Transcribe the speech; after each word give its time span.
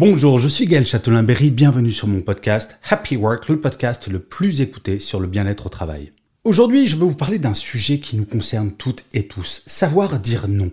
Bonjour, 0.00 0.38
je 0.38 0.48
suis 0.48 0.64
Gaël 0.64 0.86
Châtelain-Berry, 0.86 1.50
bienvenue 1.50 1.92
sur 1.92 2.08
mon 2.08 2.22
podcast 2.22 2.78
Happy 2.88 3.16
Work, 3.16 3.50
le 3.50 3.60
podcast 3.60 4.08
le 4.08 4.18
plus 4.18 4.62
écouté 4.62 4.98
sur 4.98 5.20
le 5.20 5.26
bien-être 5.26 5.66
au 5.66 5.68
travail. 5.68 6.12
Aujourd'hui, 6.42 6.86
je 6.86 6.96
vais 6.96 7.04
vous 7.04 7.14
parler 7.14 7.38
d'un 7.38 7.52
sujet 7.52 7.98
qui 7.98 8.16
nous 8.16 8.24
concerne 8.24 8.72
toutes 8.72 9.04
et 9.12 9.28
tous, 9.28 9.62
savoir 9.66 10.18
dire 10.18 10.48
non. 10.48 10.70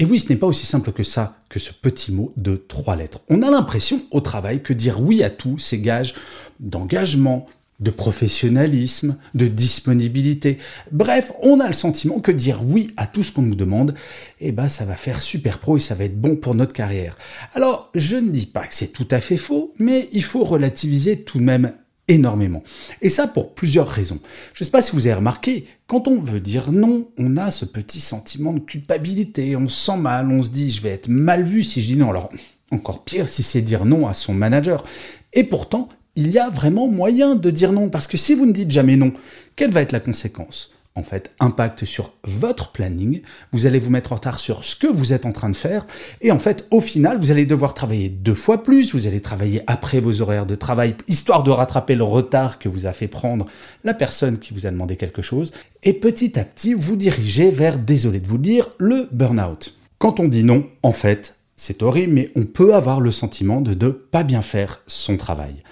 Et 0.00 0.04
oui, 0.04 0.18
ce 0.18 0.28
n'est 0.28 0.38
pas 0.40 0.48
aussi 0.48 0.66
simple 0.66 0.90
que 0.90 1.04
ça, 1.04 1.36
que 1.48 1.60
ce 1.60 1.72
petit 1.72 2.10
mot 2.10 2.32
de 2.36 2.56
trois 2.56 2.96
lettres. 2.96 3.20
On 3.28 3.42
a 3.42 3.50
l'impression 3.52 4.02
au 4.10 4.20
travail 4.20 4.60
que 4.60 4.72
dire 4.72 5.00
oui 5.00 5.22
à 5.22 5.30
tout, 5.30 5.56
c'est 5.56 5.78
gage 5.78 6.16
d'engagement, 6.58 7.46
de 7.80 7.90
professionnalisme, 7.90 9.16
de 9.34 9.46
disponibilité. 9.46 10.58
Bref, 10.92 11.32
on 11.42 11.60
a 11.60 11.66
le 11.66 11.72
sentiment 11.72 12.20
que 12.20 12.30
dire 12.30 12.62
oui 12.64 12.88
à 12.96 13.06
tout 13.06 13.22
ce 13.22 13.32
qu'on 13.32 13.42
nous 13.42 13.54
demande, 13.54 13.94
eh 14.40 14.52
ben, 14.52 14.68
ça 14.68 14.84
va 14.84 14.96
faire 14.96 15.22
super 15.22 15.58
pro 15.58 15.76
et 15.76 15.80
ça 15.80 15.94
va 15.94 16.04
être 16.04 16.20
bon 16.20 16.36
pour 16.36 16.54
notre 16.54 16.72
carrière. 16.72 17.18
Alors, 17.54 17.90
je 17.94 18.16
ne 18.16 18.30
dis 18.30 18.46
pas 18.46 18.66
que 18.66 18.74
c'est 18.74 18.92
tout 18.92 19.08
à 19.10 19.20
fait 19.20 19.36
faux, 19.36 19.74
mais 19.78 20.08
il 20.12 20.22
faut 20.22 20.44
relativiser 20.44 21.22
tout 21.22 21.38
de 21.38 21.44
même 21.44 21.72
énormément. 22.08 22.62
Et 23.02 23.08
ça 23.08 23.26
pour 23.26 23.54
plusieurs 23.54 23.88
raisons. 23.88 24.20
Je 24.52 24.62
ne 24.62 24.64
sais 24.66 24.70
pas 24.70 24.82
si 24.82 24.92
vous 24.92 25.06
avez 25.06 25.16
remarqué, 25.16 25.66
quand 25.86 26.06
on 26.06 26.20
veut 26.20 26.40
dire 26.40 26.70
non, 26.70 27.08
on 27.18 27.36
a 27.36 27.50
ce 27.50 27.64
petit 27.64 28.00
sentiment 28.00 28.52
de 28.52 28.60
culpabilité, 28.60 29.56
on 29.56 29.68
se 29.68 29.86
sent 29.86 29.96
mal, 29.96 30.30
on 30.30 30.42
se 30.42 30.50
dit 30.50 30.70
je 30.70 30.82
vais 30.82 30.90
être 30.90 31.08
mal 31.08 31.42
vu 31.42 31.64
si 31.64 31.82
je 31.82 31.88
dis 31.88 31.96
non. 31.96 32.10
Alors, 32.10 32.30
encore 32.70 33.04
pire 33.04 33.28
si 33.28 33.42
c'est 33.42 33.62
dire 33.62 33.84
non 33.84 34.06
à 34.06 34.14
son 34.14 34.34
manager. 34.34 34.84
Et 35.32 35.44
pourtant, 35.44 35.88
il 36.16 36.30
y 36.30 36.38
a 36.38 36.48
vraiment 36.48 36.86
moyen 36.86 37.34
de 37.34 37.50
dire 37.50 37.72
non, 37.72 37.88
parce 37.88 38.06
que 38.06 38.16
si 38.16 38.34
vous 38.34 38.46
ne 38.46 38.52
dites 38.52 38.70
jamais 38.70 38.96
non, 38.96 39.12
quelle 39.56 39.70
va 39.70 39.82
être 39.82 39.92
la 39.92 40.00
conséquence? 40.00 40.70
En 40.96 41.02
fait, 41.02 41.32
impact 41.40 41.84
sur 41.84 42.12
votre 42.22 42.70
planning, 42.70 43.22
vous 43.50 43.66
allez 43.66 43.80
vous 43.80 43.90
mettre 43.90 44.12
en 44.12 44.14
retard 44.14 44.38
sur 44.38 44.62
ce 44.62 44.76
que 44.76 44.86
vous 44.86 45.12
êtes 45.12 45.26
en 45.26 45.32
train 45.32 45.50
de 45.50 45.56
faire, 45.56 45.88
et 46.20 46.30
en 46.30 46.38
fait, 46.38 46.68
au 46.70 46.80
final, 46.80 47.18
vous 47.18 47.32
allez 47.32 47.46
devoir 47.46 47.74
travailler 47.74 48.08
deux 48.08 48.36
fois 48.36 48.62
plus, 48.62 48.94
vous 48.94 49.08
allez 49.08 49.20
travailler 49.20 49.62
après 49.66 49.98
vos 49.98 50.20
horaires 50.20 50.46
de 50.46 50.54
travail, 50.54 50.94
histoire 51.08 51.42
de 51.42 51.50
rattraper 51.50 51.96
le 51.96 52.04
retard 52.04 52.60
que 52.60 52.68
vous 52.68 52.86
a 52.86 52.92
fait 52.92 53.08
prendre 53.08 53.46
la 53.82 53.92
personne 53.92 54.38
qui 54.38 54.54
vous 54.54 54.66
a 54.66 54.70
demandé 54.70 54.94
quelque 54.94 55.20
chose, 55.20 55.52
et 55.82 55.94
petit 55.94 56.38
à 56.38 56.44
petit, 56.44 56.74
vous 56.74 56.94
dirigez 56.94 57.50
vers, 57.50 57.80
désolé 57.80 58.20
de 58.20 58.28
vous 58.28 58.36
le 58.36 58.42
dire, 58.42 58.70
le 58.78 59.08
burn-out. 59.10 59.74
Quand 59.98 60.20
on 60.20 60.28
dit 60.28 60.44
non, 60.44 60.64
en 60.84 60.92
fait, 60.92 61.34
c'est 61.56 61.82
horrible, 61.82 62.12
mais 62.12 62.30
on 62.34 62.44
peut 62.44 62.74
avoir 62.74 63.00
le 63.00 63.12
sentiment 63.12 63.60
de 63.60 63.74
ne 63.86 63.90
pas 63.90 64.24
bien 64.24 64.42
faire 64.42 64.82
son 64.86 65.16
travail. 65.16 65.62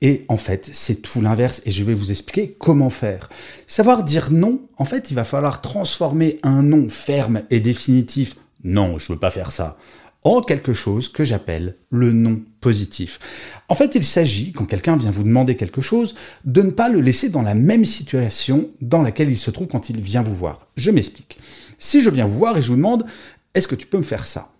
Et 0.00 0.24
en 0.28 0.36
fait, 0.36 0.68
c'est 0.72 1.02
tout 1.02 1.20
l'inverse, 1.20 1.62
et 1.64 1.70
je 1.70 1.84
vais 1.84 1.94
vous 1.94 2.10
expliquer 2.10 2.54
comment 2.58 2.90
faire. 2.90 3.28
Savoir 3.66 4.04
dire 4.04 4.30
non, 4.30 4.62
en 4.76 4.84
fait, 4.84 5.10
il 5.10 5.14
va 5.14 5.24
falloir 5.24 5.60
transformer 5.60 6.38
un 6.42 6.62
non 6.62 6.88
ferme 6.88 7.42
et 7.50 7.60
définitif, 7.60 8.36
non, 8.64 8.98
je 8.98 9.12
veux 9.12 9.18
pas 9.18 9.30
faire 9.30 9.52
ça, 9.52 9.76
en 10.24 10.42
quelque 10.42 10.74
chose 10.74 11.08
que 11.08 11.24
j'appelle 11.24 11.76
le 11.90 12.12
non 12.12 12.40
positif. 12.60 13.18
En 13.68 13.74
fait, 13.74 13.94
il 13.94 14.04
s'agit, 14.04 14.52
quand 14.52 14.66
quelqu'un 14.66 14.96
vient 14.96 15.10
vous 15.10 15.22
demander 15.22 15.56
quelque 15.56 15.80
chose, 15.80 16.14
de 16.44 16.62
ne 16.62 16.70
pas 16.70 16.88
le 16.88 17.00
laisser 17.00 17.28
dans 17.28 17.42
la 17.42 17.54
même 17.54 17.84
situation 17.84 18.70
dans 18.80 19.02
laquelle 19.02 19.30
il 19.30 19.38
se 19.38 19.50
trouve 19.50 19.68
quand 19.68 19.90
il 19.90 20.00
vient 20.00 20.22
vous 20.22 20.34
voir. 20.34 20.66
Je 20.76 20.90
m'explique. 20.90 21.38
Si 21.78 22.02
je 22.02 22.10
viens 22.10 22.26
vous 22.26 22.38
voir 22.38 22.56
et 22.56 22.62
je 22.62 22.68
vous 22.68 22.76
demande, 22.76 23.06
est-ce 23.54 23.68
que 23.68 23.76
tu 23.76 23.86
peux 23.86 23.98
me 23.98 24.02
faire 24.02 24.26
ça? 24.26 24.52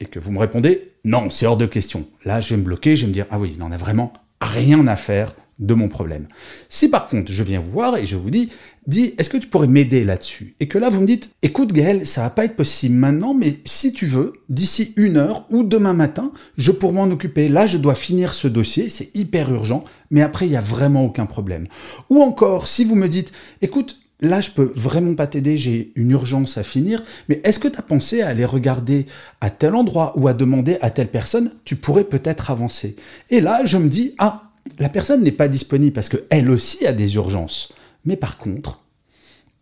Et 0.00 0.06
que 0.06 0.18
vous 0.18 0.32
me 0.32 0.38
répondez 0.38 0.92
non, 1.06 1.30
c'est 1.30 1.46
hors 1.46 1.56
de 1.56 1.66
question. 1.66 2.08
Là, 2.24 2.40
je 2.40 2.50
vais 2.50 2.56
me 2.56 2.64
bloquer, 2.64 2.96
je 2.96 3.02
vais 3.02 3.08
me 3.08 3.12
dire 3.12 3.26
ah 3.30 3.38
oui, 3.38 3.52
il 3.54 3.58
n'en 3.60 3.70
a 3.70 3.76
vraiment 3.76 4.12
rien 4.40 4.88
à 4.88 4.96
faire 4.96 5.36
de 5.58 5.72
mon 5.72 5.88
problème. 5.88 6.26
Si 6.68 6.90
par 6.90 7.08
contre 7.08 7.32
je 7.32 7.42
viens 7.42 7.60
vous 7.60 7.70
voir 7.70 7.96
et 7.96 8.06
je 8.06 8.16
vous 8.16 8.28
dis, 8.28 8.50
dis, 8.86 9.14
est-ce 9.16 9.30
que 9.30 9.36
tu 9.36 9.46
pourrais 9.46 9.68
m'aider 9.68 10.04
là-dessus? 10.04 10.54
Et 10.60 10.68
que 10.68 10.78
là 10.78 10.90
vous 10.90 11.00
me 11.00 11.06
dites, 11.06 11.30
écoute 11.42 11.72
Gaël, 11.72 12.06
ça 12.06 12.22
va 12.22 12.30
pas 12.30 12.44
être 12.44 12.56
possible 12.56 12.96
maintenant, 12.96 13.34
mais 13.34 13.54
si 13.64 13.92
tu 13.92 14.06
veux, 14.06 14.32
d'ici 14.48 14.92
une 14.96 15.16
heure 15.16 15.46
ou 15.50 15.62
demain 15.62 15.92
matin, 15.92 16.32
je 16.58 16.72
pourrais 16.72 16.92
m'en 16.94 17.04
occuper. 17.04 17.48
Là, 17.48 17.66
je 17.66 17.78
dois 17.78 17.94
finir 17.94 18.34
ce 18.34 18.48
dossier, 18.48 18.88
c'est 18.88 19.14
hyper 19.14 19.50
urgent, 19.52 19.84
mais 20.10 20.22
après 20.22 20.46
il 20.46 20.52
y 20.52 20.56
a 20.56 20.60
vraiment 20.60 21.04
aucun 21.04 21.26
problème. 21.26 21.68
Ou 22.10 22.20
encore, 22.20 22.68
si 22.68 22.84
vous 22.84 22.96
me 22.96 23.08
dites, 23.08 23.32
écoute, 23.62 24.00
là, 24.20 24.40
je 24.40 24.50
peux 24.50 24.72
vraiment 24.74 25.14
pas 25.14 25.26
t'aider, 25.26 25.58
j'ai 25.58 25.92
une 25.94 26.10
urgence 26.10 26.58
à 26.58 26.62
finir, 26.62 27.02
mais 27.28 27.40
est-ce 27.44 27.58
que 27.58 27.68
tu 27.68 27.78
as 27.78 27.82
pensé 27.82 28.22
à 28.22 28.28
aller 28.28 28.44
regarder 28.44 29.06
à 29.40 29.50
tel 29.50 29.74
endroit 29.74 30.12
ou 30.16 30.28
à 30.28 30.32
demander 30.32 30.78
à 30.80 30.90
telle 30.90 31.08
personne, 31.08 31.52
tu 31.64 31.76
pourrais 31.76 32.04
peut-être 32.04 32.50
avancer? 32.50 32.96
Et 33.30 33.40
là, 33.40 33.64
je 33.64 33.78
me 33.78 33.88
dis, 33.88 34.14
ah, 34.18 34.50
la 34.78 34.88
personne 34.88 35.22
n'est 35.22 35.32
pas 35.32 35.48
disponible 35.48 35.92
parce 35.92 36.08
qu'elle 36.08 36.50
aussi 36.50 36.86
a 36.86 36.92
des 36.92 37.14
urgences. 37.16 37.72
Mais 38.04 38.16
par 38.16 38.38
contre, 38.38 38.80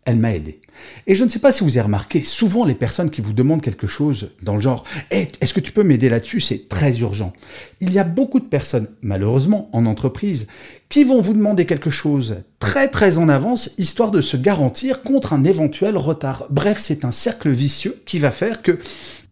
elle 0.05 0.17
m'a 0.17 0.33
aidé. 0.33 0.61
Et 1.07 1.15
je 1.15 1.23
ne 1.23 1.29
sais 1.29 1.39
pas 1.39 1.51
si 1.51 1.63
vous 1.63 1.77
avez 1.77 1.85
remarqué, 1.85 2.21
souvent 2.21 2.65
les 2.65 2.75
personnes 2.75 3.09
qui 3.09 3.21
vous 3.21 3.33
demandent 3.33 3.61
quelque 3.61 3.87
chose 3.87 4.31
dans 4.43 4.55
le 4.55 4.61
genre 4.61 4.83
hey, 5.09 5.29
est-ce 5.41 5.53
que 5.53 5.59
tu 5.59 5.71
peux 5.71 5.83
m'aider 5.83 6.09
là-dessus? 6.09 6.41
C'est 6.41 6.69
très 6.69 6.99
urgent. 6.99 7.33
Il 7.79 7.91
y 7.91 7.99
a 7.99 8.03
beaucoup 8.03 8.39
de 8.39 8.45
personnes, 8.45 8.87
malheureusement 9.01 9.69
en 9.73 9.85
entreprise, 9.85 10.47
qui 10.89 11.03
vont 11.03 11.21
vous 11.21 11.33
demander 11.33 11.65
quelque 11.65 11.89
chose 11.89 12.37
très 12.59 12.87
très 12.87 13.17
en 13.17 13.29
avance, 13.29 13.71
histoire 13.77 14.11
de 14.11 14.21
se 14.21 14.37
garantir 14.37 15.01
contre 15.01 15.33
un 15.33 15.43
éventuel 15.43 15.97
retard. 15.97 16.45
Bref, 16.49 16.77
c'est 16.79 17.03
un 17.03 17.11
cercle 17.11 17.49
vicieux 17.49 18.01
qui 18.05 18.19
va 18.19 18.31
faire 18.31 18.61
que 18.61 18.79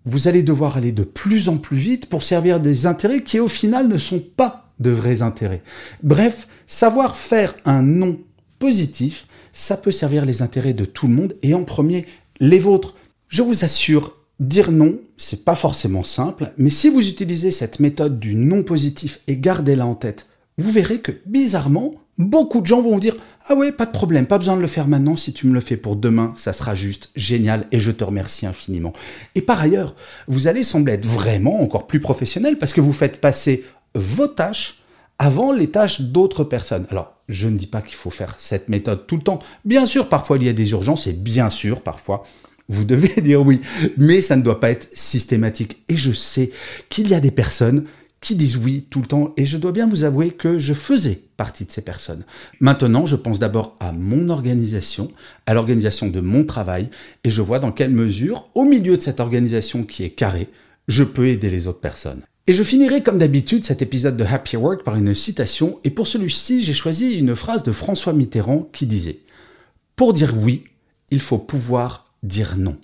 vous 0.06 0.28
allez 0.28 0.44
devoir 0.44 0.78
aller 0.78 0.92
de 0.92 1.04
plus 1.04 1.50
en 1.50 1.58
plus 1.58 1.78
vite 1.78 2.08
pour 2.08 2.24
servir 2.24 2.60
des 2.60 2.86
intérêts 2.86 3.24
qui 3.24 3.40
au 3.40 3.48
final 3.48 3.88
ne 3.88 3.98
sont 3.98 4.20
pas 4.20 4.72
de 4.80 4.90
vrais 4.90 5.22
intérêts. 5.22 5.62
Bref, 6.02 6.48
savoir 6.68 7.16
faire 7.16 7.56
un 7.66 7.82
non 7.84 8.20
positif, 8.60 9.28
ça 9.54 9.78
peut 9.78 9.92
servir 9.92 10.26
les 10.26 10.42
intérêts 10.42 10.74
de 10.74 10.84
tout 10.84 11.08
le 11.08 11.14
monde 11.14 11.36
et 11.42 11.54
en 11.54 11.64
premier 11.64 12.06
les 12.40 12.60
vôtres. 12.60 12.96
Je 13.30 13.44
vous 13.44 13.64
assure, 13.64 14.18
dire 14.40 14.72
non, 14.72 15.00
c'est 15.18 15.46
pas 15.46 15.56
forcément 15.56 16.04
simple, 16.04 16.52
mais 16.58 16.72
si 16.72 16.90
vous 16.90 17.08
utilisez 17.08 17.52
cette 17.52 17.80
méthode 17.80 18.20
du 18.20 18.36
non 18.36 18.64
positif 18.64 19.20
et 19.28 19.38
gardez-la 19.38 19.86
en 19.86 19.96
tête, 19.96 20.28
vous 20.58 20.72
verrez 20.72 21.00
que 21.00 21.12
bizarrement, 21.26 21.94
beaucoup 22.18 22.62
de 22.62 22.68
gens 22.68 22.82
vont 22.82 22.94
vous 22.94 23.00
dire 23.00 23.16
Ah 23.48 23.56
ouais, 23.56 23.72
pas 23.72 23.86
de 23.86 23.92
problème, 23.92 24.26
pas 24.26 24.38
besoin 24.38 24.56
de 24.56 24.62
le 24.62 24.68
faire 24.68 24.88
maintenant, 24.88 25.16
si 25.16 25.34
tu 25.34 25.48
me 25.48 25.54
le 25.54 25.62
fais 25.62 25.78
pour 25.78 25.96
demain, 25.96 26.34
ça 26.36 26.54
sera 26.54 26.76
juste 26.76 27.10
génial 27.16 27.66
et 27.72 27.80
je 27.80 27.92
te 27.92 28.04
remercie 28.04 28.46
infiniment. 28.46 28.94
Et 29.36 29.42
par 29.42 29.62
ailleurs, 29.62 29.96
vous 30.28 30.48
allez 30.48 30.64
sembler 30.64 30.94
être 30.94 31.06
vraiment 31.06 31.62
encore 31.62 31.88
plus 31.88 32.00
professionnel 32.00 32.58
parce 32.58 32.74
que 32.74 32.82
vous 32.82 32.94
faites 32.94 33.22
passer 33.22 33.66
vos 33.96 34.28
tâches 34.28 34.84
avant 35.20 35.54
les 35.54 35.70
tâches 35.70 36.02
d'autres 36.02 36.44
personnes. 36.44 36.86
Alors, 36.90 37.13
je 37.30 37.48
ne 37.48 37.58
dis 37.58 37.68
pas 37.68 37.82
qu'il 37.82 37.96
faut 37.96 38.10
faire 38.10 38.36
cette 38.38 38.70
méthode 38.70 39.08
tout 39.08 39.18
le 39.18 39.24
temps. 39.24 39.40
Bien 39.66 39.86
sûr, 39.86 40.10
parfois 40.10 40.38
il 40.38 40.44
y 40.44 40.50
a 40.50 40.54
des 40.54 40.72
urgences 40.72 41.08
et 41.08 41.14
bien 41.14 41.50
sûr, 41.50 41.82
parfois, 41.82 42.24
vous 42.70 42.84
devez 42.84 43.22
dire 43.22 43.42
oui. 43.42 43.62
Mais 43.98 44.22
ça 44.22 44.36
ne 44.36 44.42
doit 44.42 44.60
pas 44.60 44.72
être 44.72 44.90
systématique. 44.94 45.84
Et 45.90 45.98
je 45.98 46.12
sais 46.12 46.52
qu'il 46.90 47.10
y 47.10 47.14
a 47.14 47.20
des 47.20 47.32
personnes 47.32 47.86
qui 48.24 48.36
disent 48.36 48.56
oui 48.56 48.88
tout 48.90 49.02
le 49.02 49.06
temps 49.06 49.34
et 49.36 49.46
je 49.46 49.58
dois 49.58 49.74
bien 49.74 49.88
vous 49.88 50.06
avouer 50.06 50.32
que 50.32 50.58
je 50.58 50.74
faisais 50.74 51.22
partie 51.36 51.66
de 51.66 51.72
ces 51.72 51.82
personnes. 51.82 52.24
Maintenant, 52.62 53.06
je 53.06 53.18
pense 53.18 53.38
d'abord 53.38 53.76
à 53.82 53.92
mon 53.92 54.30
organisation, 54.30 55.12
à 55.46 55.54
l'organisation 55.54 56.08
de 56.08 56.22
mon 56.22 56.46
travail 56.46 56.90
et 57.26 57.32
je 57.32 57.42
vois 57.42 57.60
dans 57.60 57.74
quelle 57.74 57.92
mesure, 57.92 58.48
au 58.56 58.64
milieu 58.64 58.96
de 58.96 59.02
cette 59.02 59.20
organisation 59.20 59.84
qui 59.84 60.04
est 60.04 60.12
carrée, 60.12 60.48
je 60.88 61.04
peux 61.04 61.28
aider 61.28 61.50
les 61.50 61.68
autres 61.68 61.82
personnes. 61.82 62.22
Et 62.46 62.54
je 62.54 62.64
finirai 62.64 63.04
comme 63.04 63.20
d'habitude 63.20 63.64
cet 63.64 63.82
épisode 63.82 64.18
de 64.18 64.26
Happy 64.26 64.58
Work 64.58 64.84
par 64.84 64.98
une 64.98 65.16
citation, 65.16 65.80
et 65.86 65.90
pour 65.90 66.08
celui-ci 66.08 66.62
j'ai 66.62 66.74
choisi 66.74 67.14
une 67.14 67.36
phrase 67.36 67.64
de 67.64 67.72
François 67.72 68.12
Mitterrand 68.12 68.68
qui 68.74 68.86
disait⁇ 68.86 69.12
Pour 69.96 70.12
dire 70.12 70.36
oui, 70.38 70.66
il 71.10 71.22
faut 71.22 71.38
pouvoir 71.38 72.14
dire 72.22 72.56
non⁇ 72.58 72.72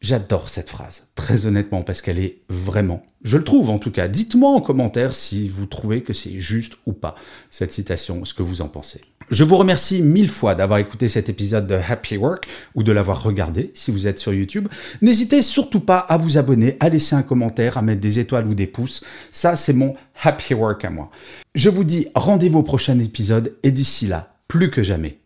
J'adore 0.00 0.50
cette 0.50 0.70
phrase, 0.70 1.06
très 1.14 1.46
honnêtement, 1.46 1.82
parce 1.82 2.02
qu'elle 2.02 2.18
est 2.18 2.38
vraiment, 2.48 3.06
je 3.22 3.38
le 3.38 3.44
trouve 3.44 3.70
en 3.70 3.78
tout 3.78 3.92
cas. 3.92 4.08
Dites-moi 4.08 4.50
en 4.50 4.60
commentaire 4.60 5.14
si 5.14 5.48
vous 5.48 5.66
trouvez 5.66 6.02
que 6.02 6.12
c'est 6.12 6.40
juste 6.40 6.74
ou 6.84 6.92
pas, 6.92 7.14
cette 7.50 7.72
citation, 7.72 8.24
ce 8.24 8.34
que 8.34 8.42
vous 8.42 8.60
en 8.60 8.68
pensez. 8.68 9.00
Je 9.30 9.42
vous 9.42 9.56
remercie 9.56 10.02
mille 10.02 10.28
fois 10.28 10.54
d'avoir 10.54 10.78
écouté 10.78 11.08
cet 11.08 11.28
épisode 11.28 11.66
de 11.66 11.74
Happy 11.74 12.16
Work 12.16 12.46
ou 12.74 12.82
de 12.82 12.92
l'avoir 12.92 13.22
regardé 13.22 13.70
si 13.74 13.90
vous 13.90 14.06
êtes 14.06 14.18
sur 14.18 14.34
YouTube. 14.34 14.68
N'hésitez 15.00 15.42
surtout 15.42 15.80
pas 15.80 15.98
à 15.98 16.18
vous 16.18 16.36
abonner, 16.36 16.76
à 16.80 16.88
laisser 16.90 17.16
un 17.16 17.22
commentaire, 17.22 17.78
à 17.78 17.82
mettre 17.82 18.00
des 18.00 18.18
étoiles 18.18 18.46
ou 18.46 18.54
des 18.54 18.66
pouces. 18.66 19.02
Ça, 19.32 19.56
c'est 19.56 19.72
mon 19.72 19.94
Happy 20.22 20.52
Work 20.52 20.84
à 20.84 20.90
moi. 20.90 21.10
Je 21.54 21.70
vous 21.70 21.84
dis 21.84 22.08
rendez-vous 22.14 22.58
au 22.58 22.62
prochain 22.62 22.98
épisode 22.98 23.56
et 23.62 23.70
d'ici 23.70 24.06
là, 24.06 24.34
plus 24.46 24.70
que 24.70 24.82
jamais. 24.82 25.18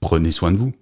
Prenez 0.00 0.30
soin 0.30 0.50
de 0.50 0.56
vous. 0.56 0.72